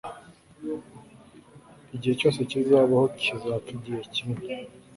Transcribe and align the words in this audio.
Ikintu 1.95 2.17
cyose 2.19 2.39
kizabaho 2.49 3.05
kizapfa 3.23 3.69
igihe 3.77 4.01
kimwe 4.13 4.41